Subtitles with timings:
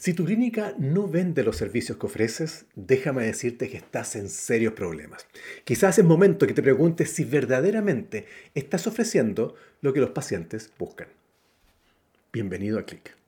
[0.00, 4.72] Si tu clínica no vende los servicios que ofreces, déjame decirte que estás en serios
[4.72, 5.26] problemas.
[5.64, 8.24] Quizás es momento que te preguntes si verdaderamente
[8.54, 11.08] estás ofreciendo lo que los pacientes buscan.
[12.32, 13.19] Bienvenido a Click.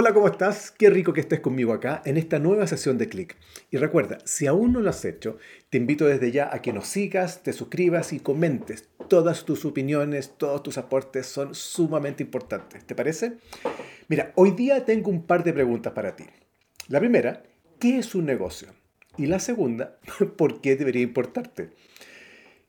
[0.00, 0.70] Hola, ¿cómo estás?
[0.70, 3.34] Qué rico que estés conmigo acá en esta nueva sesión de Click.
[3.68, 5.38] Y recuerda, si aún no lo has hecho,
[5.70, 8.88] te invito desde ya a que nos sigas, te suscribas y comentes.
[9.08, 12.84] Todas tus opiniones, todos tus aportes son sumamente importantes.
[12.86, 13.38] ¿Te parece?
[14.06, 16.26] Mira, hoy día tengo un par de preguntas para ti.
[16.86, 17.42] La primera,
[17.80, 18.68] ¿qué es un negocio?
[19.16, 19.98] Y la segunda,
[20.36, 21.70] ¿por qué debería importarte?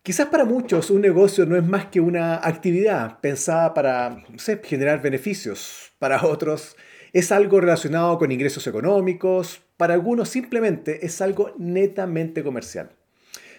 [0.02, 4.26] Quizás para muchos un negocio no es más que una actividad pensada para
[4.64, 5.92] generar beneficios.
[6.00, 6.76] Para otros
[7.14, 12.92] es algo relacionado con ingresos económicos, para algunos simplemente es algo netamente comercial.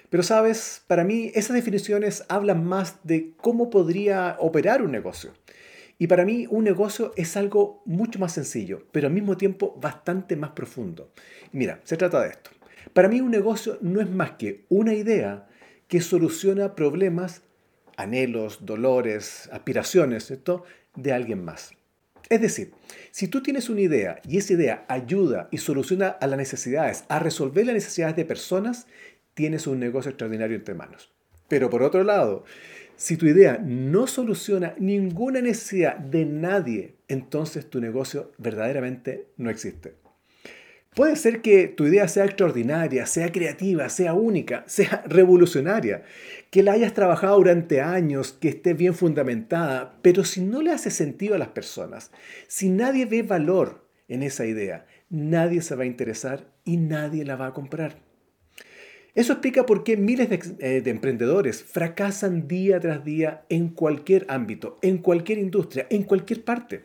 [0.08, 5.32] Pero sabes, para mí esas definiciones hablan más de cómo podría operar un negocio.
[5.98, 10.34] Y para mí un negocio es algo mucho más sencillo, pero al mismo tiempo bastante
[10.34, 11.12] más profundo.
[11.52, 12.50] mira, se trata de esto.
[12.92, 15.46] Para mí un negocio no es más que una idea
[15.86, 17.42] que soluciona problemas,
[17.96, 20.64] anhelos, dolores, aspiraciones, esto,
[20.96, 21.72] de alguien más.
[22.30, 22.70] Es decir,
[23.10, 27.18] si tú tienes una idea y esa idea ayuda y soluciona a las necesidades, a
[27.18, 28.86] resolver las necesidades de personas,
[29.34, 31.12] tienes un negocio extraordinario entre manos.
[31.48, 32.44] Pero por otro lado,
[32.94, 39.94] si tu idea no soluciona ninguna necesidad de nadie, entonces tu negocio verdaderamente no existe.
[40.94, 46.02] Puede ser que tu idea sea extraordinaria, sea creativa, sea única, sea revolucionaria,
[46.50, 50.90] que la hayas trabajado durante años, que esté bien fundamentada, pero si no le hace
[50.90, 52.10] sentido a las personas,
[52.48, 57.36] si nadie ve valor en esa idea, nadie se va a interesar y nadie la
[57.36, 57.94] va a comprar.
[59.14, 64.26] Eso explica por qué miles de, eh, de, emprendedores fracasan día tras día en cualquier
[64.28, 66.84] ámbito, en cualquier industria, en cualquier parte.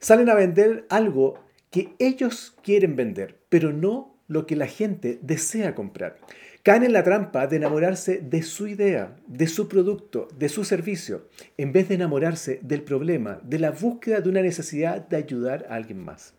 [0.00, 5.74] Salen a vender algo que ellos quieren vender, pero no lo que la gente desea
[5.74, 6.16] comprar.
[6.62, 11.28] Caen en la trampa de enamorarse de su idea, de su producto, de su servicio,
[11.56, 15.76] en vez de enamorarse del problema, de la búsqueda de una necesidad de ayudar a
[15.76, 16.34] alguien más.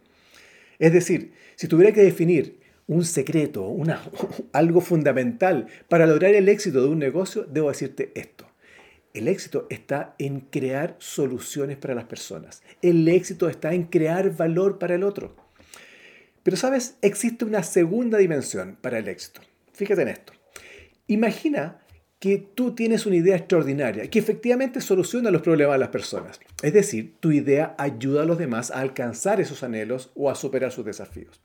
[0.77, 4.01] Es decir, si tuviera que definir un secreto, una,
[4.53, 8.38] algo fundamental para lograr el éxito de un negocio, debo decirte esto.
[9.13, 12.61] El éxito está en crear soluciones para las personas.
[12.81, 15.35] El éxito está en crear valor para el otro.
[16.43, 19.41] Pero sabes, existe una segunda dimensión para el éxito.
[19.73, 20.33] Fíjate en esto.
[21.07, 21.81] Imagina
[22.19, 26.39] que tú tienes una idea extraordinaria que efectivamente soluciona los problemas de las personas.
[26.61, 30.71] Es decir, tu idea ayuda a los demás a alcanzar esos anhelos o a superar
[30.71, 31.41] sus desafíos.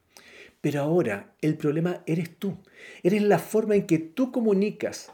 [0.61, 2.59] Pero ahora el problema eres tú.
[3.03, 5.13] Eres la forma en que tú comunicas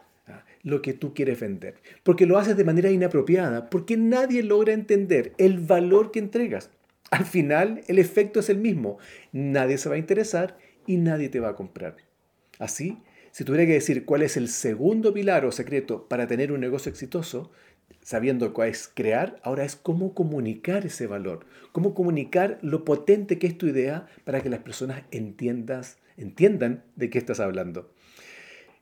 [0.62, 1.74] lo que tú quieres vender.
[2.02, 6.70] Porque lo haces de manera inapropiada, porque nadie logra entender el valor que entregas.
[7.10, 8.98] Al final, el efecto es el mismo.
[9.32, 10.56] Nadie se va a interesar
[10.86, 11.96] y nadie te va a comprar.
[12.58, 12.98] Así,
[13.32, 16.90] si tuviera que decir cuál es el segundo pilar o secreto para tener un negocio
[16.90, 17.50] exitoso,
[18.02, 23.46] sabiendo cuál es crear, ahora es cómo comunicar ese valor, cómo comunicar lo potente que
[23.46, 27.92] es tu idea para que las personas entiendas, entiendan de qué estás hablando.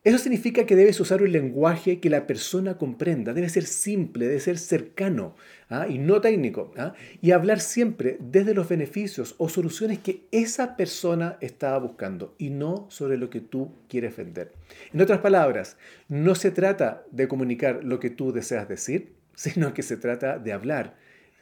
[0.04, 4.38] Eso significa que debes usar un lenguaje que la persona comprenda, debe ser simple, debe
[4.38, 5.34] ser cercano
[5.70, 5.88] ¿ah?
[5.88, 6.94] y no técnico, ¿ah?
[7.20, 12.86] y hablar siempre desde los beneficios o soluciones que esa persona estaba buscando y no
[12.90, 14.52] sobre lo que tú quieres vender.
[14.92, 15.76] En otras palabras,
[16.08, 20.52] no se trata de comunicar lo que tú deseas decir, sino que se trata de
[20.52, 20.96] hablar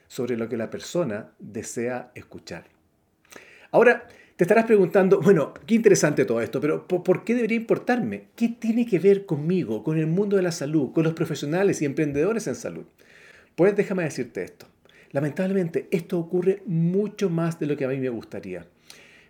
[0.09, 2.65] sobre lo que la persona desea escuchar.
[3.71, 8.29] Ahora, te estarás preguntando, bueno, qué interesante todo esto, pero ¿por qué debería importarme?
[8.37, 11.87] ¿Qué tiene que ver conmigo, con el mundo de la salud, con los profesionales y
[11.87, 12.85] emprendedores en salud?
[13.55, 14.67] Pues déjame decirte esto.
[15.13, 18.67] Lamentablemente, esto ocurre mucho más de lo que a mí me gustaría.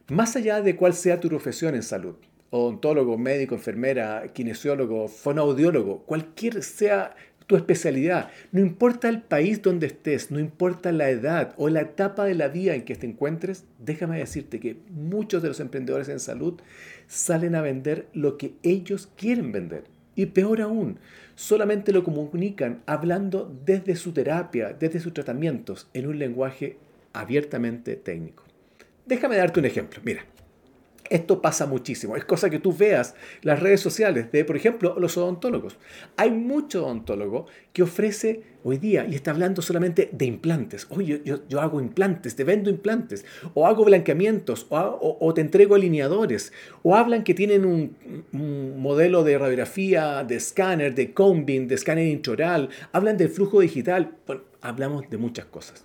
[0.09, 2.17] Más allá de cuál sea tu profesión en salud,
[2.51, 7.15] odontólogo, médico, enfermera, kinesiólogo, fonoaudiólogo, cualquier sea
[7.47, 8.31] tu especialidad.
[8.53, 12.49] No importa el país donde estés, no importa la edad o la etapa de la
[12.49, 16.61] vida en que te encuentres, déjame decirte que muchos de los emprendedores en salud
[17.07, 19.85] salen a vender lo que ellos quieren vender.
[20.17, 20.99] Y peor aún,
[21.35, 26.79] solamente lo comunican hablando desde su terapia, desde sus tratamientos, en un lenguaje
[27.13, 28.45] abiertamente técnico.
[29.05, 30.01] Déjame darte un ejemplo.
[30.05, 30.25] Mira,
[31.11, 32.17] Esto pasa muchísimo.
[32.17, 35.79] Es cosa que tú veas las redes sociales de, por ejemplo, los odontólogos.
[36.17, 40.87] Hay mucho odontólogo que ofrece hoy día y está hablando solamente de implantes.
[40.91, 43.25] Oye, yo, hago implantes, te vendo implantes,
[43.55, 47.97] o hago blanqueamientos, o, te entrego alineadores, o hablan que tienen un,
[48.77, 54.17] modelo de radiografía, de escáner, de combing, de escáner intraoral, hablan del flujo digital.
[54.27, 55.85] Bueno, hablamos de muchas cosas.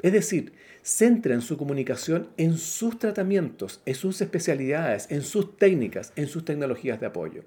[0.00, 6.26] Es decir, centran su comunicación en sus tratamientos, en sus especialidades, en sus técnicas, en
[6.26, 7.44] sus tecnologías de apoyo.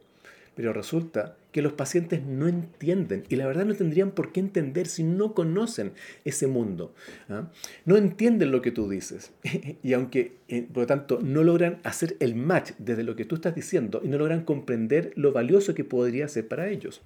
[0.55, 4.87] Pero resulta que los pacientes no entienden y la verdad no tendrían por qué entender
[4.87, 5.91] si no conocen
[6.23, 6.93] ese mundo.
[7.29, 7.49] ¿ah?
[7.85, 9.31] No entienden lo que tú dices
[9.83, 13.35] y aunque, eh, por lo tanto, no logran hacer el match desde lo que tú
[13.35, 17.01] estás diciendo y no logran comprender lo valioso que podría ser para ellos.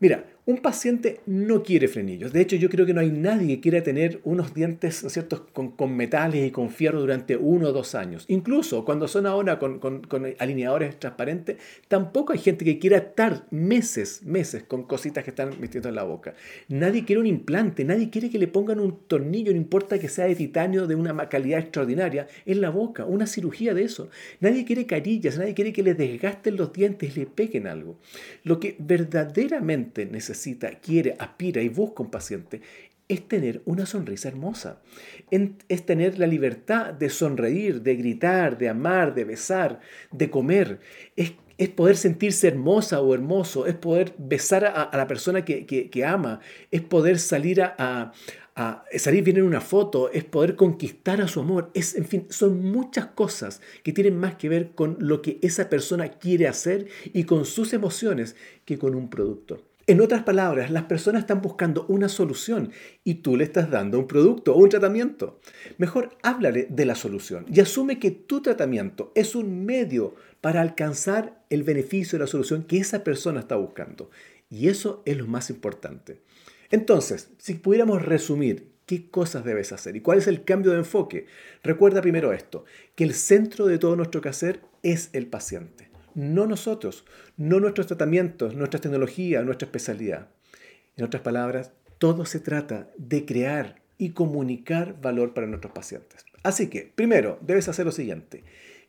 [0.00, 2.32] Mira, un paciente no quiere frenillos.
[2.32, 5.46] De hecho, yo creo que no hay nadie que quiera tener unos dientes ¿cierto?
[5.52, 8.24] Con, metales y con fierro durante uno o dos años.
[8.28, 9.78] Incluso cuando son ahora con,
[10.38, 15.90] alineadores transparentes, tampoco hay gente que quiera estar meses, meses con cositas que están metiendo
[15.90, 16.32] en la boca.
[16.68, 20.24] Nadie quiere un implante, nadie quiere que le pongan un tornillo, no importa que sea
[20.24, 24.08] de titanio de una calidad extraordinaria, en la boca, una cirugía de eso.
[24.40, 27.98] Nadie quiere carillas, nadie quiere que le desgasten los dientes le peguen algo.
[28.44, 30.37] Lo que verdaderamente necesita
[30.82, 32.60] quiere, aspira y busca un paciente
[33.08, 34.80] es tener una sonrisa hermosa,
[35.30, 39.80] es tener la libertad de sonreír, de gritar, de amar, de besar,
[40.12, 40.80] de comer,
[41.16, 41.32] es,
[41.70, 46.40] poder sentirse hermosa o hermoso, es poder besar a, la persona que, ama,
[46.70, 48.12] es poder salir a,
[48.54, 52.26] a, salir bien en una foto, es poder conquistar a su amor, es, en fin,
[52.28, 56.88] son muchas cosas que tienen más que ver con lo que esa persona quiere hacer
[57.14, 58.36] y con sus emociones
[58.66, 59.67] que con un producto.
[59.88, 62.72] En otras palabras, las personas están buscando una solución
[63.04, 65.40] y tú le estás dando un producto o un tratamiento.
[65.78, 71.42] Mejor háblale de la solución y asume que tu tratamiento es un medio para alcanzar
[71.48, 74.10] el beneficio de la solución que esa persona está buscando.
[74.50, 76.20] Y eso es lo más importante.
[76.70, 81.24] Entonces, si pudiéramos resumir qué cosas debes hacer y cuál es el cambio de enfoque,
[81.62, 87.04] recuerda primero esto, que el centro de todo nuestro quehacer es el paciente no nosotros,
[87.36, 90.28] no nuestros tratamientos, nuestra tecnología, nuestra especialidad.
[90.96, 96.24] En otras palabras, todo se trata de crear y comunicar valor para nuestros pacientes.
[96.42, 98.44] Así que, primero, debes hacer lo siguiente.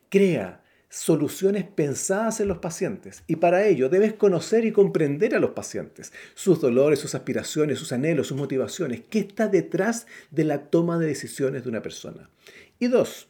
[0.08, 5.50] Crea soluciones pensadas en los pacientes y para ello debes conocer y comprender a los
[5.50, 10.98] pacientes, sus dolores, sus aspiraciones, sus anhelos, sus motivaciones, qué está detrás de la toma
[10.98, 12.28] de decisiones de una persona.
[12.80, 13.28] Y dos,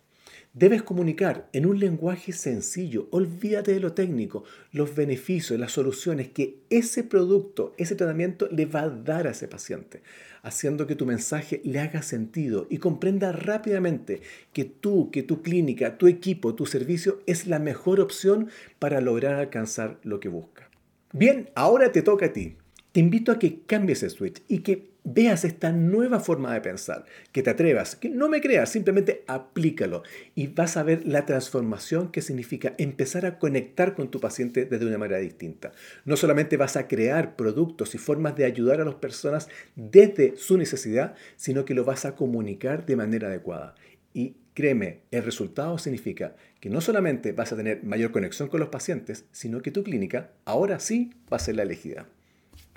[0.52, 4.43] Debes comunicar en un lenguaje sencillo, olvídate de lo técnico,
[4.73, 9.47] los beneficios, las soluciones que ese producto, ese tratamiento le va a dar a ese
[9.47, 10.02] paciente,
[10.43, 15.99] haciendo que tu mensaje le haga sentido y comprenda rápidamente que tú, que tu clínica,
[15.99, 18.49] tu equipo, tu servicio es la mejor opción
[18.81, 20.69] para lograr alcanzar lo que busca.
[21.12, 22.56] Bien, ahora te toca a ti.
[22.91, 27.05] Te invito a que cambies el switch y que veas esta nueva forma de pensar,
[27.32, 30.02] que te atrevas, que no me creas, simplemente aplícalo
[30.35, 34.87] y vas a ver la transformación que significa empezar a conectar con tu paciente desde
[34.87, 35.73] una manera distinta.
[36.05, 40.58] No solamente vas a crear productos y formas de ayudar a las personas desde su
[40.58, 43.75] necesidad, sino que lo vas a comunicar de manera adecuada.
[44.12, 48.69] Y créeme, el resultado significa que no solamente vas a tener mayor conexión con los
[48.69, 52.06] pacientes, sino que tu clínica ahora sí va a ser la elegida.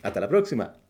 [0.01, 0.82] Hasta la próxima.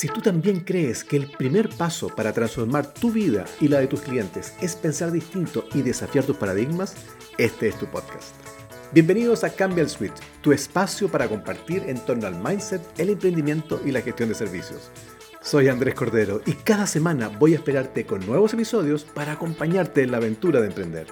[0.00, 3.86] Si tú también crees que el primer paso para transformar tu vida y la de
[3.86, 6.94] tus clientes es pensar distinto y desafiar tus paradigmas,
[7.36, 8.34] este es tu podcast.
[8.94, 13.78] Bienvenidos a Cambia el Switch, tu espacio para compartir en torno al mindset, el emprendimiento
[13.84, 14.90] y la gestión de servicios.
[15.42, 20.12] Soy Andrés Cordero y cada semana voy a esperarte con nuevos episodios para acompañarte en
[20.12, 21.08] la aventura de emprender.